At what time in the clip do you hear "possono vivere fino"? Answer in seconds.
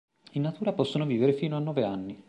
0.73-1.57